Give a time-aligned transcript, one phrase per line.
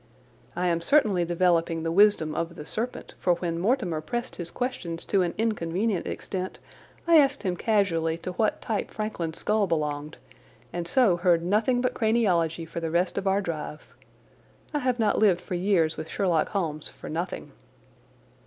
[0.55, 5.05] I am certainly developing the wisdom of the serpent, for when Mortimer pressed his questions
[5.05, 6.57] to an inconvenient extent
[7.05, 10.17] I asked him casually to what type Frankland's skull belonged,
[10.73, 13.93] and so heard nothing but craniology for the rest of our drive.
[14.73, 17.51] I have not lived for years with Sherlock Holmes for nothing.